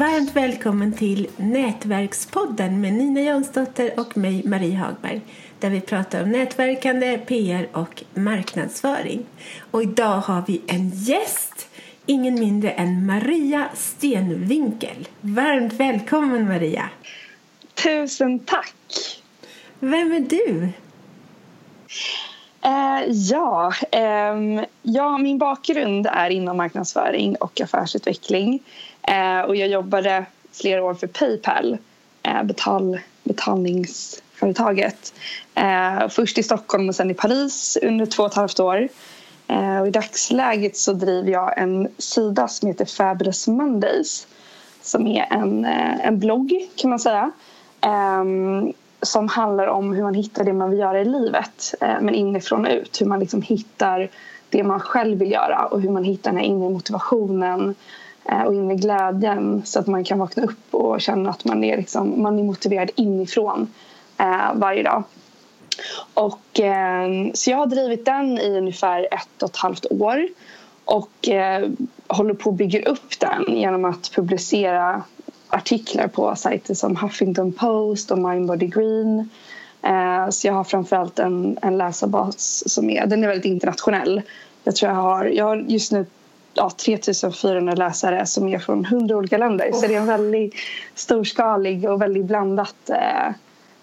[0.00, 5.20] Varmt välkommen till Nätverkspodden med Nina Jonsdotter och mig, Marie Hagberg
[5.58, 9.26] där vi pratar om nätverkande, PR och marknadsföring.
[9.70, 11.68] Och idag har vi en gäst,
[12.06, 15.08] ingen mindre än Maria Stenvinkel.
[15.20, 16.90] Varmt välkommen Maria!
[17.74, 18.74] Tusen tack!
[19.80, 20.68] Vem är du?
[23.08, 28.62] Ja, ehm, ja, min bakgrund är inom marknadsföring och affärsutveckling.
[29.02, 31.78] Eh, och jag jobbade flera år för Paypal,
[32.22, 35.14] eh, betal, betalningsföretaget.
[35.54, 38.88] Eh, först i Stockholm och sen i Paris under två och ett halvt år.
[39.80, 44.26] Och I dagsläget så driver jag en sida som heter Fabulous Mondays
[44.82, 47.30] som är en, en blogg kan man säga
[47.80, 52.14] ehm, som handlar om hur man hittar det man vill göra i livet eh, men
[52.14, 53.00] inifrån och ut.
[53.00, 54.08] Hur man liksom hittar
[54.50, 57.74] det man själv vill göra och hur man hittar den här inre motivationen
[58.24, 61.76] eh, och inre glädjen så att man kan vakna upp och känna att man är,
[61.76, 63.72] liksom, man är motiverad inifrån
[64.18, 65.02] eh, varje dag.
[66.14, 66.60] Och,
[67.34, 70.28] så jag har drivit den i ungefär ett och ett halvt år
[70.84, 71.28] och
[72.06, 75.02] håller på att bygga upp den genom att publicera
[75.50, 79.30] artiklar på sajter som Huffington Post och Mindbody Green.
[79.82, 84.22] Eh, så jag har framförallt en, en läsarbas som är, den är väldigt internationell.
[84.64, 86.06] Jag tror jag har, jag har just nu
[86.54, 89.70] ja, 3400 läsare som är från 100 olika länder.
[89.70, 89.80] Oh.
[89.80, 90.54] Så det är en väldigt
[90.94, 93.28] storskalig och väldigt blandat eh,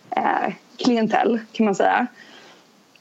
[0.10, 2.08] eh, klientell kan man säga.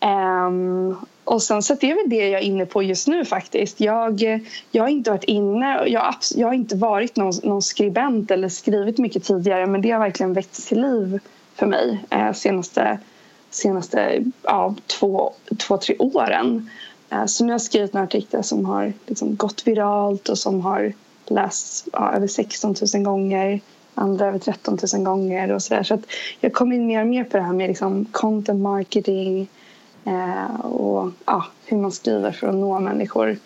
[0.00, 0.96] Um,
[1.26, 3.80] och sen så det är väl det jag är inne på just nu faktiskt.
[3.80, 4.22] Jag,
[4.70, 8.98] jag har inte varit inne, jag, jag har inte varit någon, någon skribent eller skrivit
[8.98, 11.18] mycket tidigare men det har verkligen väckts till liv
[11.54, 12.98] för mig eh, senaste,
[13.50, 16.70] senaste ja, två, två, tre åren.
[17.10, 20.60] Eh, så nu har jag skrivit några artiklar som har liksom gått viralt och som
[20.60, 20.92] har
[21.26, 23.60] lästs ja, över 16 000 gånger
[23.94, 25.82] andra över 13 000 gånger och sådär.
[25.82, 26.06] Så att
[26.40, 29.48] jag kom in mer och mer på det här med liksom content marketing
[30.06, 33.36] Eh, och ja, hur man skriver för att nå människor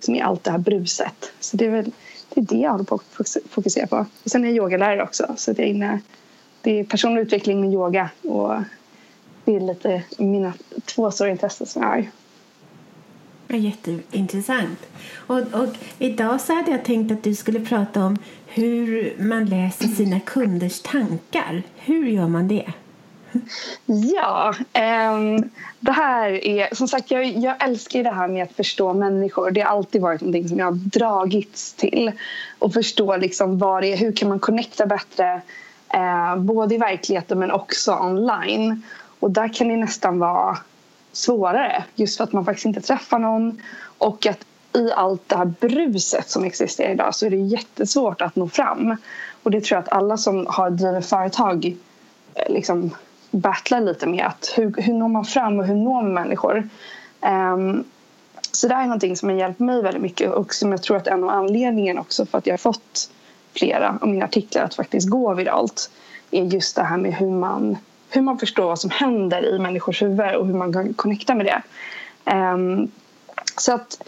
[0.00, 1.32] som är allt det här bruset.
[1.40, 1.92] Så det är väl
[2.28, 4.06] det, är det jag håller på att fokusera på.
[4.24, 6.00] Och sen är jag yogalärare också så det är, inne,
[6.62, 8.54] det är personlig utveckling med yoga och
[9.44, 10.52] det är lite mina
[10.84, 12.06] två stora intressen som jag har.
[13.58, 14.78] Jätteintressant.
[15.14, 19.88] Och, och idag så hade jag tänkt att du skulle prata om hur man läser
[19.88, 21.62] sina kunders tankar.
[21.76, 22.72] Hur gör man det?
[23.86, 24.54] Ja,
[25.14, 25.50] um,
[25.80, 26.74] det här är...
[26.74, 29.50] Som sagt, jag, jag älskar det här med att förstå människor.
[29.50, 32.12] Det har alltid varit något som jag har dragits till.
[32.58, 35.40] Och förstå liksom vad det är, hur kan man connecta bättre
[35.94, 38.82] uh, både i verkligheten men också online.
[39.20, 40.58] Och där kan det nästan vara
[41.12, 43.62] svårare just för att man faktiskt inte träffar någon
[43.98, 44.44] och att
[44.74, 48.96] i allt det här bruset som existerar idag så är det jättesvårt att nå fram.
[49.42, 51.76] Och det tror jag att alla som har drivit företag
[52.34, 52.90] eh, liksom
[53.32, 56.68] battlar lite med att hur, hur når man fram och hur når man människor.
[57.20, 57.84] Um,
[58.52, 61.06] så det är någonting som har hjälpt mig väldigt mycket och som jag tror att
[61.06, 63.10] är en av anledningarna också för att jag har fått
[63.56, 65.90] flera av mina artiklar att faktiskt gå viralt
[66.30, 67.76] är just det här med hur man,
[68.10, 71.46] hur man förstår vad som händer i människors huvud och hur man kan connecta med
[71.46, 71.62] det.
[72.32, 72.90] Um,
[73.56, 74.02] så att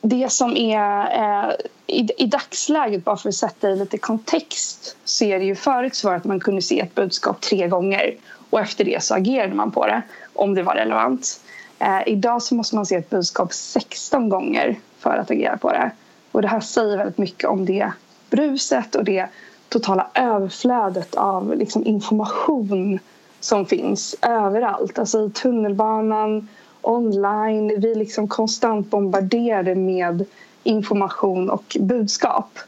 [0.00, 1.54] det som är eh,
[1.86, 5.94] i, i dagsläget, bara för att sätta i lite kontext så är det ju förut
[5.94, 8.14] så att man kunde se ett budskap tre gånger
[8.52, 10.02] och efter det så agerade man på det
[10.34, 11.40] om det var relevant.
[11.78, 15.90] Eh, idag så måste man se ett budskap 16 gånger för att agera på det.
[16.32, 17.92] Och det här säger väldigt mycket om det
[18.30, 19.26] bruset och det
[19.68, 22.98] totala överflödet av liksom information
[23.40, 24.98] som finns överallt.
[24.98, 26.48] Alltså i tunnelbanan,
[26.80, 27.80] online.
[27.80, 30.24] Vi är liksom konstant bombarderade med
[30.62, 32.58] information och budskap.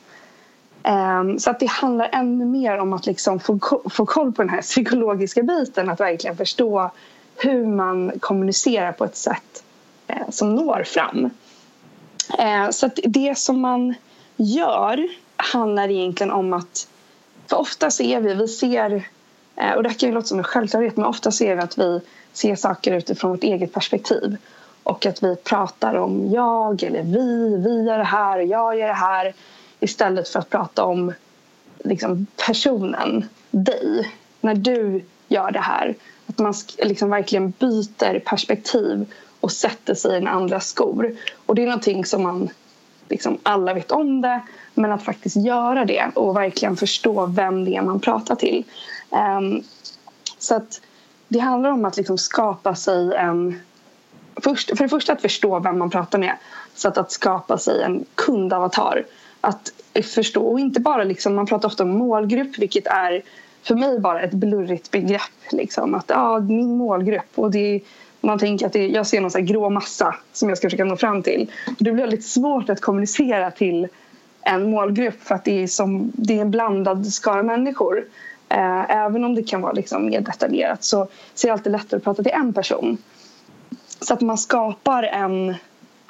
[0.85, 3.59] Ehm, så att det handlar ännu mer om att liksom få,
[3.91, 5.91] få koll på den här psykologiska biten.
[5.91, 6.91] Att verkligen förstå
[7.37, 9.65] hur man kommunicerar på ett sätt
[10.07, 11.31] eh, som når fram.
[12.39, 13.95] Ehm, så att det som man
[14.37, 16.89] gör handlar egentligen om att...
[17.47, 19.09] För ofta ser vi, vi ser...
[19.57, 22.01] Eh, och det kan ju låta som en självklarhet men ofta ser vi att vi
[22.33, 24.37] ser saker utifrån vårt eget perspektiv.
[24.83, 28.89] Och att vi pratar om jag eller vi, vi gör det här och jag gör
[28.89, 29.35] det här
[29.81, 31.13] istället för att prata om
[31.85, 34.13] liksom, personen, dig.
[34.41, 35.95] När du gör det här.
[36.27, 41.17] Att man liksom verkligen byter perspektiv och sätter sig i en andra skor.
[41.47, 42.49] Och det är någonting som man
[43.09, 44.41] liksom, alla vet om det
[44.75, 48.65] men att faktiskt göra det och verkligen förstå vem det är man pratar till.
[49.11, 49.63] Um,
[50.39, 50.81] så att
[51.29, 53.61] det handlar om att liksom skapa sig en...
[54.37, 56.37] Först, för det första att förstå vem man pratar med.
[56.75, 59.05] Så att, att skapa sig en kundavatar
[59.45, 63.23] att förstå och inte bara liksom, man pratar ofta om målgrupp vilket är
[63.63, 65.51] för mig bara ett blurrigt begrepp.
[65.51, 65.95] Liksom.
[65.95, 67.81] Att ja, min målgrupp och det
[68.21, 70.97] man tänker att det, jag ser någon så grå massa som jag ska försöka nå
[70.97, 71.51] fram till.
[71.79, 73.89] Det blir väldigt svårt att kommunicera till
[74.43, 78.05] en målgrupp för att det är, som, det är en blandad skara människor.
[78.49, 81.97] Eh, även om det kan vara liksom mer detaljerat så, så är det alltid lättare
[81.99, 82.99] att prata till en person.
[84.01, 85.55] Så att man skapar en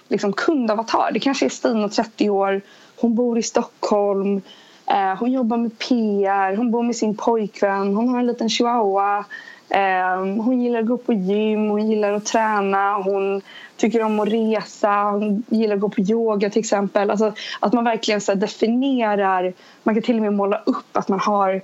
[0.08, 1.10] liksom, kundavatar.
[1.12, 2.60] Det kanske är Stina, 30 år,
[2.96, 4.42] hon bor i Stockholm,
[4.86, 9.24] eh, hon jobbar med PR, hon bor med sin pojkvän, hon har en liten chihuahua.
[9.68, 13.42] Eh, hon gillar att gå på gym, hon gillar att träna, hon
[13.76, 17.10] tycker om att resa, hon gillar att gå på yoga till exempel.
[17.10, 19.52] Alltså, att man verkligen så definierar,
[19.82, 21.62] man kan till och med måla upp att man har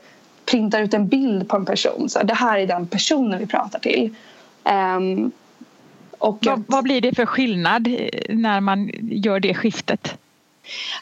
[0.51, 2.09] printar ut en bild på en person.
[2.09, 4.15] Så det här är den personen vi pratar till.
[4.97, 5.33] Um,
[6.19, 7.89] och vad, vad, blir det för skillnad
[8.29, 10.19] när man gör det skiftet?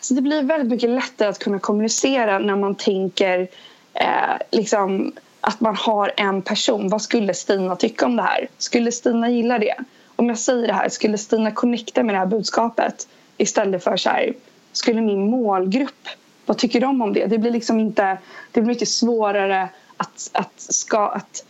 [0.01, 3.49] Så det blir väldigt mycket lättare att kunna kommunicera när man tänker
[3.95, 6.89] eh, liksom, att man har en person.
[6.89, 8.49] Vad skulle Stina tycka om det här?
[8.59, 9.75] Skulle Stina gilla det?
[10.17, 13.09] Om jag säger det här, skulle Stina connecta med det här budskapet?
[13.37, 14.35] Istället för så här,
[14.73, 16.09] skulle min målgrupp,
[16.47, 17.27] vad tycker de om det?
[17.27, 18.19] Det blir liksom inte,
[18.53, 21.45] det blir mycket svårare att, att, ska, att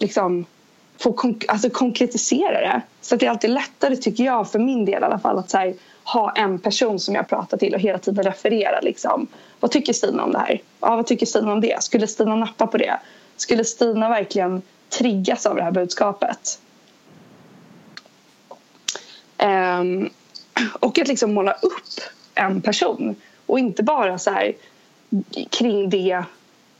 [0.00, 0.46] liksom
[0.98, 2.82] få konk alltså konkretisera det.
[3.00, 5.58] Så det är alltid lättare tycker jag, för min del i alla fall, att så
[5.58, 8.80] här, ha en person som jag pratar till och hela tiden referera.
[8.80, 9.26] Liksom.
[9.60, 10.62] Vad tycker Stina om det här?
[10.80, 11.82] Ja, vad tycker Stina om det?
[11.82, 12.98] Skulle Stina nappa på det?
[13.36, 16.58] Skulle Stina verkligen triggas av det här budskapet?
[19.38, 20.10] Um,
[20.72, 22.00] och att liksom måla upp
[22.34, 23.16] en person
[23.46, 24.52] och inte bara så här
[25.50, 26.24] kring det,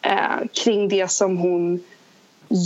[0.02, 1.84] eh, kring det som hon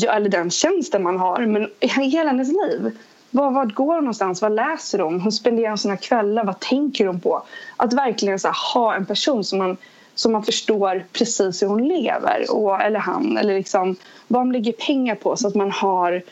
[0.08, 2.98] eller den tjänsten man har men hela hennes liv.
[3.30, 4.42] Var, vart går hon någonstans?
[4.42, 5.20] Vad läser hon?
[5.20, 6.44] Hur spenderar hon sina kvällar?
[6.44, 7.42] Vad tänker hon på?
[7.76, 9.76] Att verkligen så här, ha en person som man,
[10.14, 12.44] som man förstår precis hur hon lever.
[12.50, 13.36] Och, eller han.
[13.36, 13.96] Eller liksom,
[14.28, 16.22] vad de lägger pengar på så att man har,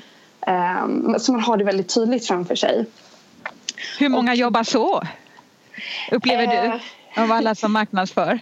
[0.47, 2.87] eh, så man har det väldigt tydligt framför sig.
[3.99, 5.03] Hur många och, jobbar så?
[6.13, 6.73] Upplever eh,
[7.15, 7.23] du?
[7.23, 8.39] Av alla som marknadsför?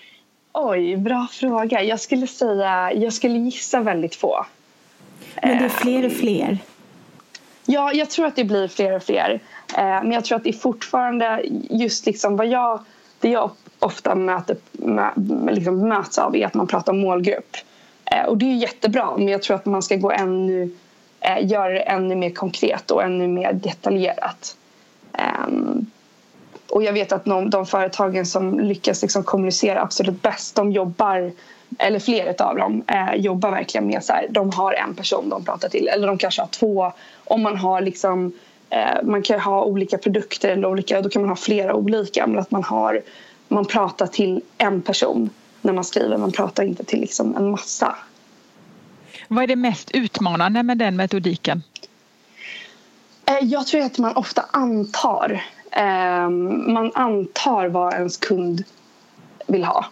[0.52, 1.82] Oj, bra fråga.
[1.82, 4.46] Jag skulle säga, jag skulle gissa väldigt få.
[5.42, 6.58] Men det är fler och fler?
[7.66, 9.40] Ja, jag tror att det blir fler och fler.
[9.76, 12.80] Eh, men jag tror att det är fortfarande just liksom vad jag,
[13.20, 14.56] det jag ofta möter,
[15.50, 17.56] liksom möts av är att man pratar om målgrupp.
[18.04, 20.70] Eh, och det är jättebra, men jag tror att man ska gå ännu,
[21.20, 24.56] eh, göra det ännu mer konkret och ännu mer detaljerat.
[25.12, 25.86] Ehm,
[26.70, 31.32] och jag vet att de, de företagen som lyckas liksom kommunicera absolut bäst, de jobbar
[31.78, 35.44] eller flera av dem eh, jobbar verkligen med så här, de har en person de
[35.44, 36.92] pratar till eller de kanske har två.
[37.24, 38.32] Om man har liksom,
[38.70, 42.38] eh, man kan ha olika produkter eller olika, då kan man ha flera olika men
[42.38, 43.02] att man har,
[43.48, 45.30] man pratar till en person
[45.62, 47.96] när man skriver, man pratar inte till liksom en massa.
[49.28, 51.62] Vad är det mest utmanande med den metodiken?
[53.26, 55.42] Eh, jag tror att man ofta antar
[55.76, 58.64] Ehm, man antar vad ens kund
[59.46, 59.84] vill ha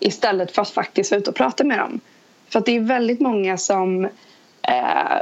[0.00, 2.00] istället för att faktiskt vara ute och prata med dem.
[2.48, 4.04] För att det är väldigt många som
[4.62, 5.20] eh,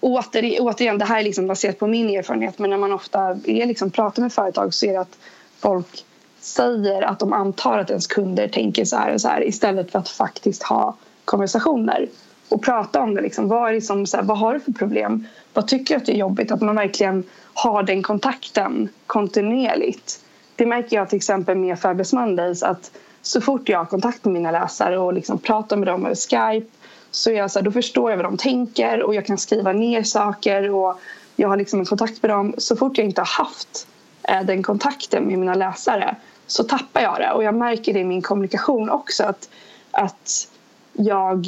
[0.00, 3.66] åter, återigen, det här är liksom baserat på min erfarenhet men när man ofta är
[3.66, 5.18] liksom, pratar med företag så är det att
[5.58, 6.04] folk
[6.40, 9.98] säger att de antar att ens kunder tänker så här och så här istället för
[9.98, 12.08] att faktiskt ha konversationer
[12.48, 13.20] och prata om det.
[13.20, 13.48] Liksom.
[13.48, 15.26] Vad, är det som, så här, vad har du för problem?
[15.52, 16.50] Vad tycker du att det är jobbigt?
[16.50, 17.24] Att man verkligen
[17.54, 20.20] har den kontakten kontinuerligt.
[20.56, 22.90] Det märker jag till exempel med Fabulous Mondays att
[23.22, 26.66] så fort jag har kontakt med mina läsare och liksom pratar med dem över Skype
[27.10, 30.02] så, jag så här, då förstår jag vad de tänker och jag kan skriva ner
[30.02, 31.00] saker och
[31.36, 32.54] jag har liksom en kontakt med dem.
[32.58, 33.86] Så fort jag inte har haft
[34.22, 38.04] eh, den kontakten med mina läsare så tappar jag det och jag märker det i
[38.04, 39.48] min kommunikation också att,
[39.90, 40.48] att
[40.92, 41.46] jag,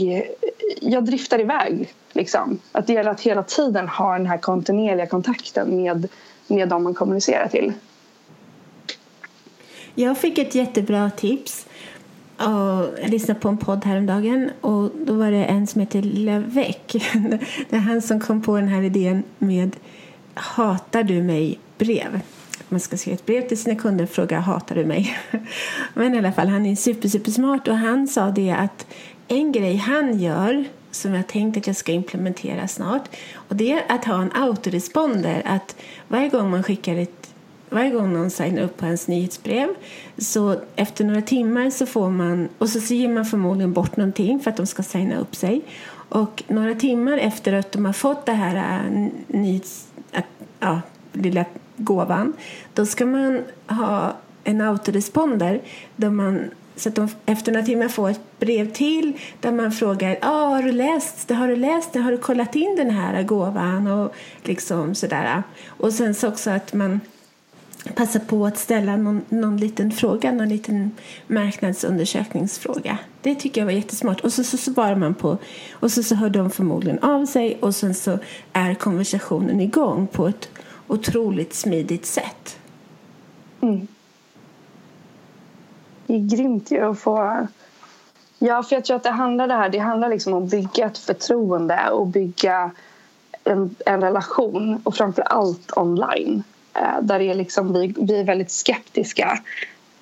[0.81, 1.95] jag driftar iväg.
[2.13, 2.59] Liksom.
[2.73, 6.09] Att det gäller att hela tiden ha den här kontinuerliga kontakten med,
[6.47, 7.73] med dem man kommunicerar till.
[9.95, 11.67] Jag fick ett jättebra tips.
[12.39, 16.77] jag lyssnade på en podd häromdagen och då var det en som heter Lavec.
[17.71, 19.77] Det är han som kom på den här idén med
[20.35, 21.59] Hatar du mig?
[21.85, 22.21] brev.
[22.69, 25.19] Man ska skriva ett brev till sina kunder och fråga hatar du mig?
[25.95, 28.87] Men i alla fall, han är super, super smart och han sa det att
[29.29, 33.83] en grej han gör som jag tänkt att jag ska implementera snart och det är
[33.89, 35.77] att ha en autoresponder att
[36.09, 37.32] varje gång man skickar ett
[37.73, 39.69] varje gång någon signar upp på ens nyhetsbrev
[40.19, 44.51] så efter några timmar så får man och så ger man förmodligen bort någonting för
[44.51, 45.63] att de ska signa upp sig
[46.09, 50.23] och några timmar efter att de har fått det här äh, nyhets, äh,
[50.61, 50.81] ja,
[51.13, 51.45] lilla
[51.77, 52.33] gåvan
[52.75, 55.61] då ska man ha en autoresponder
[55.97, 60.19] där man så att de efter några timmar får ett brev till där man frågar
[60.23, 63.23] ah, har du läst det, har du läst det, har du kollat in den här
[63.23, 65.43] gåvan och liksom sådär.
[65.67, 67.01] Och sen så också att man
[67.95, 70.91] passa på att ställa någon, någon liten fråga, någon liten
[71.27, 72.99] marknadsundersökningsfråga.
[73.23, 74.21] Det tycker jag var jättesmart.
[74.21, 75.39] Och så, så svarar man på
[75.73, 78.19] och så, så hör de förmodligen av sig och sen så
[78.53, 80.49] är konversationen igång på ett
[80.87, 82.59] otroligt smidigt sätt.
[83.61, 83.87] Mm.
[86.07, 87.47] Det är grymt ju att få...
[88.39, 90.87] Ja, för jag tror att det handlar det här, det handlar liksom om att bygga
[90.87, 92.71] ett förtroende och bygga
[93.45, 96.43] en, en relation och framför allt online.
[96.75, 99.39] Eh, där är liksom, vi, vi är väldigt skeptiska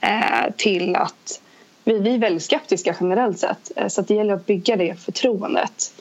[0.01, 1.41] eh, till att...
[1.85, 5.93] Vi, vi är väldigt skeptiska generellt sett eh, så det gäller att bygga det förtroendet.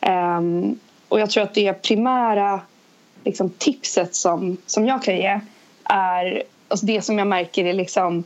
[0.00, 0.78] Ehm,
[1.08, 2.60] och jag tror att det primära
[3.24, 5.40] liksom, tipset som, som jag kan ge
[5.84, 8.24] är alltså det som jag märker är liksom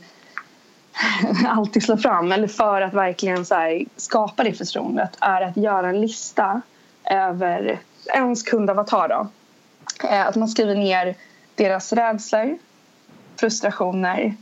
[1.47, 5.89] alltid slår fram eller för att verkligen så här, skapa det förtroendet är att göra
[5.89, 6.61] en lista
[7.05, 7.79] över
[8.13, 9.07] ens kundavatar.
[9.07, 9.27] Då.
[10.07, 11.15] Eh, att man skriver ner
[11.63, 12.57] deras rädslor,
[13.39, 14.35] frustrationer,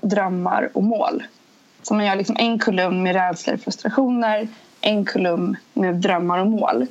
[0.00, 1.22] drömmar och mål.
[1.82, 4.48] Så man gör liksom en kolumn med rädslor och frustrationer,
[4.80, 6.86] en kolumn med drömmar och mål.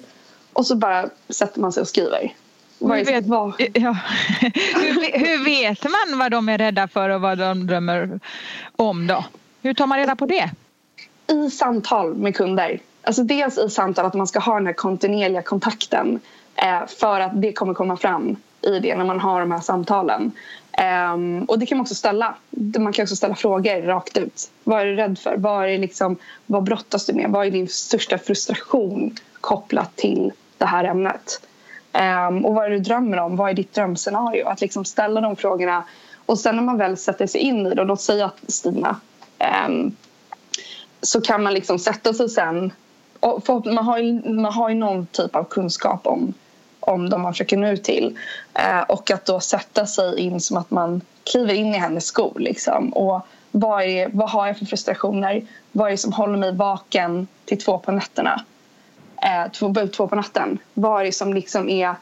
[0.54, 2.34] Och så bara sätter man sig och skriver.
[2.80, 3.26] Hur vet,
[3.74, 3.98] ja.
[4.82, 8.20] hur, hur, vet man vad de är rädda för och vad de drömmer
[8.76, 9.26] om då?
[9.62, 10.52] Hur tar man reda på det?
[11.28, 12.80] I samtal med kunder.
[13.02, 16.20] Alltså dels i samtal att man ska ha den här kontinuerliga kontakten
[16.56, 20.32] eh, för att det kommer komma fram i det när man har de här samtalen.
[21.14, 22.36] Um, och det kan man också ställa.
[22.80, 24.52] Man kan också ställa frågor rakt ut.
[24.64, 25.36] Vad är du rädd för?
[25.38, 26.16] Vad, är liksom,
[26.46, 27.30] vad brottas du med?
[27.30, 31.42] Vad är din största frustration kopplat till det här ämnet?
[32.28, 33.36] Um, och vad är det du drömmer om?
[33.36, 34.48] Vad är ditt drömscenario?
[34.48, 35.84] Att liksom ställa de frågorna
[36.26, 39.00] och sen när man väl sätter sig in i det, och låt säga att Stina
[39.68, 39.96] um,
[41.02, 42.74] så kan man liksom sätta sig sen
[43.20, 46.34] och man, har ju, man har ju någon typ av kunskap om,
[46.84, 48.18] om de man försöker nå ut till
[48.54, 52.40] eh, och att då sätta sig in som att man kliver in i hennes skor
[52.40, 52.94] liksom.
[52.94, 55.42] och vad, är, vad har jag för frustrationer?
[55.72, 58.42] Vad är det som håller mig vaken till två på nätterna?
[59.24, 60.60] eh, två, två på natten.
[60.74, 61.96] Vad är det som liksom är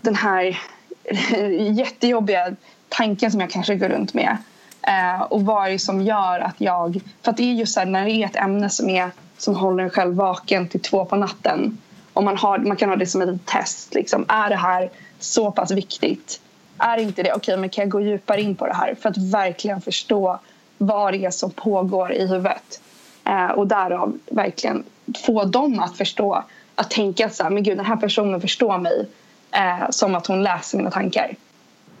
[0.00, 0.60] den här
[1.78, 2.56] jättejobbiga
[2.88, 4.36] tanken som jag kanske går runt med.
[4.82, 7.00] Eh, och vad är det som gör att jag...
[7.22, 9.56] För att det är just så här, när det är ett ämne som, är, som
[9.56, 11.78] håller en själv vaken till två på natten
[12.14, 13.94] om man, har, man kan ha det som ett test.
[13.94, 16.40] Liksom, är det här så pass viktigt?
[16.78, 17.32] Är inte det?
[17.32, 20.38] Okej, okay, men kan jag gå djupare in på det här för att verkligen förstå
[20.78, 22.80] vad det är som pågår i huvudet?
[23.24, 24.84] Eh, och därav verkligen
[25.26, 26.44] få dem att förstå,
[26.74, 29.08] att tänka så här, men gud den här personen förstår mig
[29.50, 31.36] eh, som att hon läser mina tankar.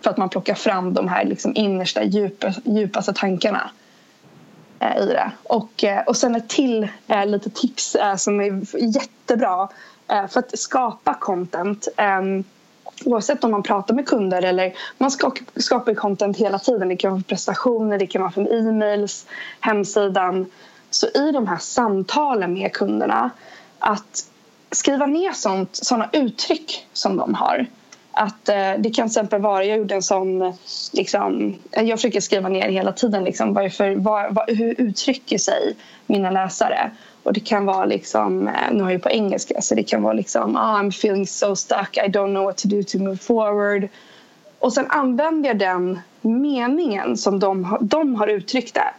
[0.00, 3.70] För att man plockar fram de här liksom innersta, djupa, djupaste tankarna
[4.80, 5.30] eh, i det.
[5.42, 8.62] Och, eh, och sen ett till eh, lite tips eh, som är
[8.94, 9.68] jättebra
[10.08, 12.44] Eh, för att skapa content ehm,
[13.04, 15.10] Oavsett om man pratar med kunder eller man
[15.56, 16.88] skapar content hela tiden.
[16.88, 19.26] Det kan vara från prestationer, det kan vara från e-mails,
[19.60, 20.46] hemsidan.
[20.90, 23.30] Så i de här samtalen med kunderna
[23.78, 24.26] att
[24.70, 27.66] skriva ner sånt, såna uttryck som de har.
[28.12, 30.56] Att eh, det kan till exempel vara, jag gjorde en sån,
[30.92, 36.30] liksom, jag försöker skriva ner hela tiden liksom, varför, var, var, hur uttrycker sig mina
[36.30, 36.90] läsare.
[37.24, 40.12] Och det kan vara liksom, eh, nu har jag på engelska så det kan vara
[40.12, 43.88] liksom oh, I'm feeling so stuck, I don't know what to do to move forward.
[44.58, 48.94] Och sen använder jag den meningen som de, de har uttryckt det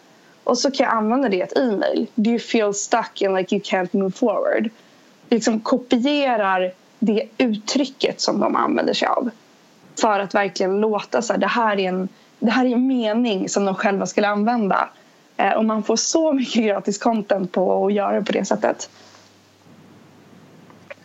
[0.45, 2.07] och så kan jag använda det i ett e-mail.
[2.15, 4.69] Do you feel stuck and like you can't move forward?
[5.29, 9.29] Liksom kopierar det uttrycket som de använder sig av.
[10.01, 13.49] För att verkligen låta så här, det här är en, det här är en mening
[13.49, 14.89] som de själva skulle använda.
[15.37, 18.89] Eh, och man får så mycket gratis content på att göra det på det sättet.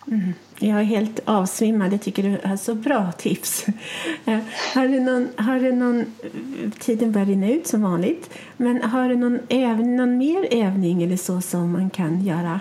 [0.07, 0.33] Mm.
[0.59, 1.93] Jag är helt avsvimmad.
[1.93, 3.67] Jag tycker du har så bra tips.
[4.25, 4.39] Eh,
[4.75, 6.05] har du någon, har du någon,
[6.79, 8.31] tiden börjar rinna ut som vanligt.
[8.57, 12.61] Men har du någon, övning, någon mer övning eller så som man kan göra?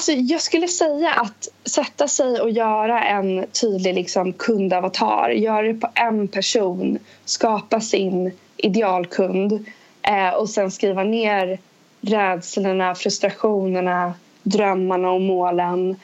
[0.00, 5.30] Alltså jag skulle säga att sätta sig och göra en tydlig liksom, kundavatar.
[5.30, 6.98] Göra det på en person.
[7.24, 9.66] Skapa sin idealkund.
[10.02, 11.58] Eh, och sen skriva ner
[12.00, 15.96] rädslorna, frustrationerna drömmarna och målen.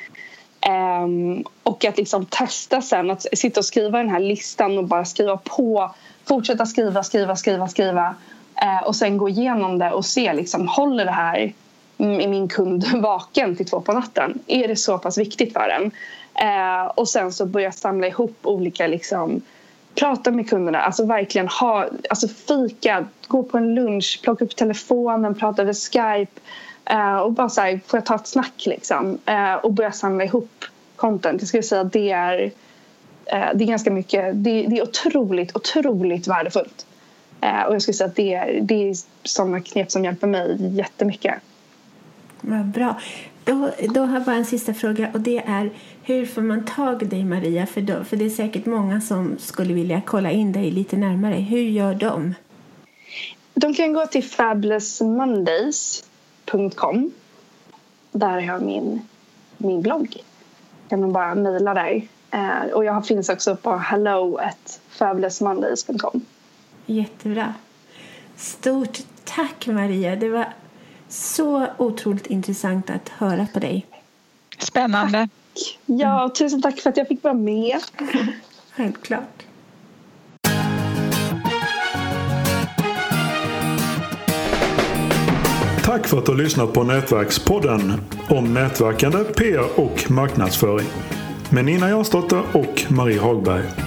[1.02, 5.04] Um, och att liksom testa sen att sitta och skriva den här listan och bara
[5.04, 5.94] skriva på.
[6.24, 8.14] Fortsätta skriva, skriva, skriva, skriva.
[8.62, 11.52] Uh, och sen gå igenom det och se liksom, håller det här
[11.98, 14.38] är min kund vaken till två på natten?
[14.46, 15.90] Är det så pass viktigt för den?
[16.34, 19.42] Eh, och sen så börja samla ihop olika liksom,
[19.94, 25.34] prata med kunderna, alltså verkligen ha, alltså fika, gå på en lunch, plocka upp telefonen,
[25.34, 26.40] prata över Skype
[26.84, 30.24] eh, och bara så här, får jag ta ett snack liksom Eh, och börja samla
[30.24, 30.64] ihop
[30.96, 31.40] content.
[31.42, 32.52] Jag skulle säga att det är,
[33.26, 36.86] eh, det är ganska mycket, det, det är otroligt, otroligt värdefullt.
[37.40, 40.56] Eh, och jag skulle säga att det är, det är sådana knep som hjälper mig
[40.76, 41.34] jättemycket.
[42.40, 43.00] Vad bra.
[43.44, 45.70] Då, då har jag bara en sista fråga och det är
[46.02, 47.66] hur får man tag i dig Maria?
[47.66, 51.34] För, då, för det är säkert många som skulle vilja kolla in dig lite närmare.
[51.34, 52.34] Hur gör de?
[53.54, 57.12] De kan gå till fabulousmondays.com.
[58.12, 59.00] Där har jag min,
[59.56, 60.16] min blogg.
[60.88, 62.02] kan man bara mejla där.
[62.30, 66.20] Eh, och jag finns också på hello at fabulousmondays.com.
[66.86, 67.54] Jättebra.
[68.36, 70.16] Stort tack Maria.
[70.16, 70.46] Det var
[71.08, 73.86] så otroligt intressant att höra på dig.
[74.58, 75.18] Spännande.
[75.18, 75.78] Tack.
[75.86, 77.78] Ja, tusen tack för att jag fick vara med.
[78.76, 79.42] Självklart.
[85.84, 87.92] Tack för att du har lyssnat på Nätverkspodden
[88.28, 90.86] om nätverkande, PR och marknadsföring
[91.50, 93.85] med Nina Jansdotter och Marie Hagberg.